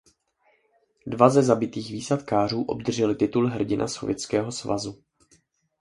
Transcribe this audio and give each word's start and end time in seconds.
Dva 1.07 1.29
ze 1.29 1.43
zabitých 1.43 1.91
výsadkářů 1.91 2.63
obdrželi 2.63 3.15
titul 3.15 3.47
Hrdina 3.47 3.87
Sovětského 3.87 4.51
svazu. 4.51 5.03